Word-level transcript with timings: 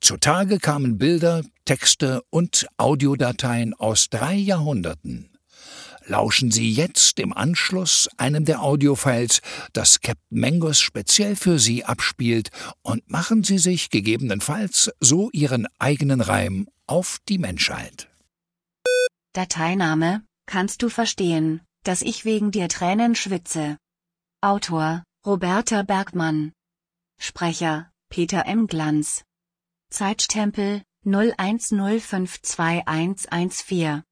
Zutage 0.00 0.58
kamen 0.58 0.98
Bilder, 0.98 1.42
Texte 1.64 2.22
und 2.30 2.66
Audiodateien 2.76 3.74
aus 3.74 4.08
drei 4.10 4.34
Jahrhunderten. 4.34 5.30
Lauschen 6.06 6.50
Sie 6.50 6.72
jetzt 6.72 7.20
im 7.20 7.34
Anschluss 7.34 8.08
einem 8.16 8.46
der 8.46 8.62
Audiofiles, 8.62 9.42
das 9.74 10.00
Captain 10.00 10.40
Mangos 10.40 10.80
speziell 10.80 11.36
für 11.36 11.58
Sie 11.58 11.84
abspielt, 11.84 12.48
und 12.82 13.10
machen 13.10 13.44
Sie 13.44 13.58
sich 13.58 13.90
gegebenenfalls 13.90 14.90
so 15.00 15.28
Ihren 15.32 15.66
eigenen 15.78 16.22
Reim 16.22 16.66
auf 16.86 17.18
die 17.28 17.38
Menschheit. 17.38 18.08
Dateiname, 19.34 20.22
kannst 20.46 20.82
du 20.82 20.88
verstehen, 20.88 21.60
dass 21.84 22.00
ich 22.00 22.24
wegen 22.24 22.50
dir 22.50 22.68
Tränen 22.68 23.14
schwitze? 23.14 23.76
Autor, 24.40 25.02
Roberta 25.26 25.82
Bergmann. 25.82 26.52
Sprecher, 27.20 27.90
Peter 28.08 28.46
M. 28.46 28.66
Glanz. 28.66 29.24
Zeitstempel, 29.90 30.82
01052114. 31.04 34.02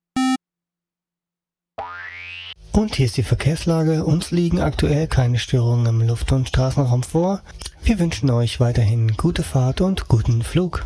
Und 2.72 2.94
hier 2.94 3.06
ist 3.06 3.16
die 3.16 3.22
Verkehrslage. 3.22 4.04
Uns 4.04 4.30
liegen 4.30 4.60
aktuell 4.60 5.06
keine 5.06 5.38
Störungen 5.38 5.86
im 5.86 6.06
Luft- 6.06 6.32
und 6.32 6.48
Straßenraum 6.48 7.02
vor. 7.02 7.40
Wir 7.82 7.98
wünschen 7.98 8.30
euch 8.30 8.60
weiterhin 8.60 9.16
gute 9.16 9.42
Fahrt 9.42 9.80
und 9.80 10.08
guten 10.08 10.42
Flug. 10.42 10.84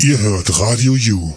Ihr 0.00 0.18
hört 0.18 0.58
Radio 0.60 0.94
U. 1.14 1.34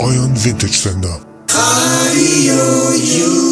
Euren 0.00 0.44
Vintage-Sender. 0.44 1.24
Radio 1.48 2.54
U. 3.28 3.51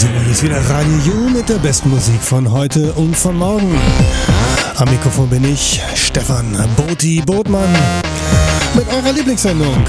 So, 0.00 0.06
ist 0.30 0.42
wieder 0.42 0.56
Radio 0.70 1.12
U 1.12 1.28
mit 1.28 1.46
der 1.50 1.58
besten 1.58 1.90
Musik 1.90 2.22
von 2.22 2.50
heute 2.50 2.90
und 2.94 3.14
von 3.14 3.36
morgen. 3.36 3.78
Am 4.76 4.88
Mikrofon 4.88 5.28
bin 5.28 5.44
ich, 5.44 5.78
Stefan 5.94 6.56
Boti 6.74 7.20
Botmann, 7.20 7.68
mit 8.74 8.88
eurer 8.88 9.12
Lieblingssendung. 9.12 9.84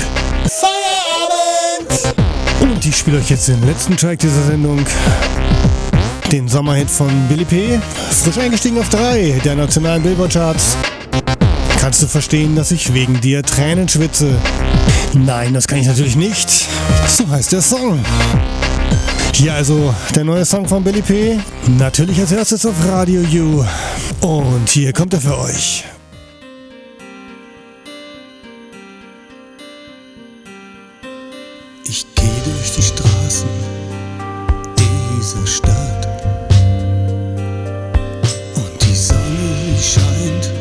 Und 2.59 2.85
ich 2.85 2.97
spiele 2.97 3.19
euch 3.19 3.29
jetzt 3.29 3.47
den 3.47 3.65
letzten 3.65 3.95
Track 3.95 4.19
dieser 4.19 4.43
Sendung. 4.47 4.85
Den 6.29 6.49
Sommerhit 6.49 6.89
von 6.89 7.07
Billy 7.29 7.45
P. 7.45 7.79
Frisch 8.09 8.37
eingestiegen 8.37 8.79
auf 8.79 8.89
3 8.89 9.39
der 9.45 9.55
nationalen 9.55 10.03
Billboard-Charts. 10.03 10.75
Kannst 11.79 12.01
du 12.01 12.07
verstehen, 12.07 12.57
dass 12.57 12.71
ich 12.71 12.93
wegen 12.93 13.21
dir 13.21 13.43
Tränen 13.43 13.87
schwitze? 13.87 14.35
Nein, 15.13 15.53
das 15.53 15.69
kann 15.69 15.79
ich 15.79 15.87
natürlich 15.87 16.17
nicht. 16.17 16.67
So 17.07 17.29
heißt 17.29 17.53
der 17.53 17.61
Song. 17.61 18.03
Hier 19.33 19.53
also 19.53 19.93
der 20.15 20.23
neue 20.23 20.45
Song 20.45 20.67
von 20.67 20.83
Billy 20.83 21.01
P. 21.01 21.39
Natürlich 21.77 22.19
als 22.19 22.31
erstes 22.31 22.65
auf 22.65 22.75
Radio 22.87 23.21
U. 23.21 23.65
Und 24.25 24.69
hier 24.69 24.93
kommt 24.93 25.13
er 25.13 25.21
für 25.21 25.37
euch. 25.37 25.85
durch 32.43 32.71
die 32.75 32.81
Straßen 32.81 33.49
dieser 34.77 35.47
Stadt. 35.47 36.07
Und 38.55 38.81
die 38.81 38.95
Sonne 38.95 39.77
scheint, 39.79 40.60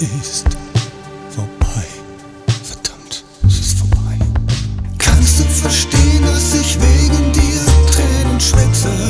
ist 0.00 0.46
vorbei. 1.28 1.86
Verdammt, 2.64 3.24
es 3.46 3.58
ist 3.58 3.78
vorbei. 3.78 4.18
Kannst 4.96 5.40
du 5.40 5.44
verstehen, 5.44 6.22
dass 6.22 6.54
ich 6.54 6.78
wegen 6.80 7.32
dir 7.32 7.40
Tränen 7.86 8.40
schwitze? 8.40 9.09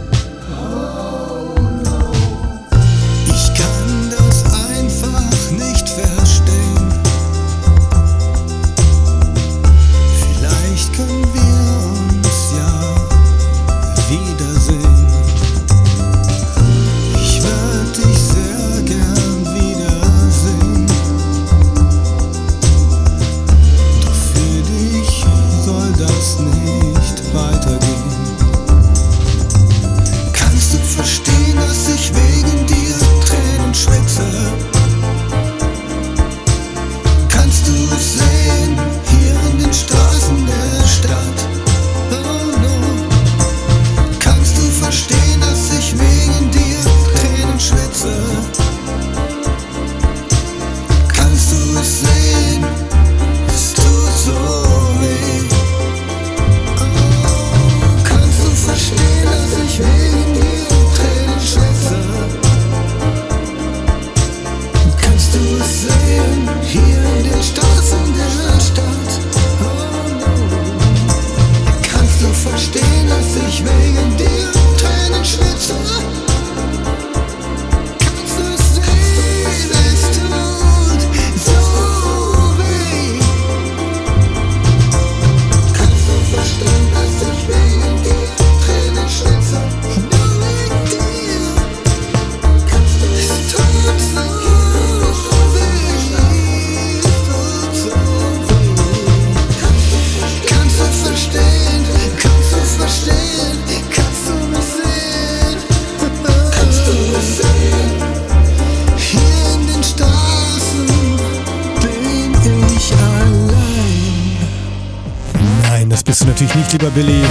dich 116.41 116.55
nicht, 116.55 116.71
lieber 116.73 116.89
Billy. 116.89 117.21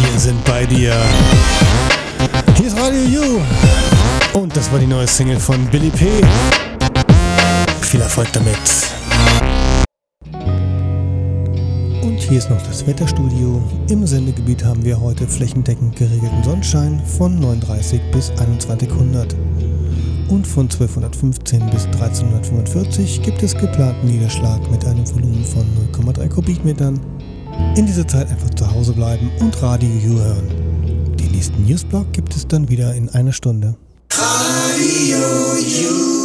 Wir 0.00 0.20
sind 0.20 0.44
bei 0.44 0.64
dir. 0.64 0.94
Hier 2.56 2.66
ist 2.66 2.78
Radio 2.78 3.00
You. 3.00 3.40
Und 4.38 4.56
das 4.56 4.70
war 4.70 4.78
die 4.78 4.86
neue 4.86 5.08
Single 5.08 5.40
von 5.40 5.66
Billy 5.66 5.90
P. 5.90 6.06
Viel 7.80 8.00
Erfolg 8.00 8.28
damit. 8.32 8.56
Und 12.02 12.18
hier 12.20 12.38
ist 12.38 12.48
noch 12.48 12.62
das 12.62 12.86
Wetterstudio. 12.86 13.60
Im 13.88 14.06
Sendegebiet 14.06 14.64
haben 14.64 14.84
wir 14.84 15.00
heute 15.00 15.26
flächendeckend 15.26 15.96
geregelten 15.96 16.44
Sonnenschein 16.44 17.02
von 17.18 17.40
39 17.40 18.00
bis 18.12 18.26
2100. 18.36 19.34
Und 20.28 20.46
von 20.46 20.64
1215 20.64 21.70
bis 21.70 21.86
1345 21.86 23.22
gibt 23.22 23.42
es 23.42 23.56
geplanten 23.56 24.06
Niederschlag 24.06 24.60
mit 24.70 24.84
einem 24.84 25.08
Volumen 25.12 25.44
von 25.44 25.64
0,3 25.92 26.28
Kubikmetern. 26.28 27.00
In 27.76 27.86
dieser 27.86 28.06
Zeit 28.06 28.30
einfach 28.30 28.50
zu 28.50 28.70
Hause 28.70 28.92
bleiben 28.92 29.30
und 29.40 29.60
Radio 29.62 29.88
U 29.88 30.18
hören. 30.18 31.16
Den 31.16 31.30
nächsten 31.32 31.64
Newsblog 31.64 32.12
gibt 32.12 32.34
es 32.34 32.46
dann 32.46 32.68
wieder 32.68 32.94
in 32.94 33.08
einer 33.10 33.32
Stunde. 33.32 33.76
Radio 34.12 35.18
U. 35.18 36.15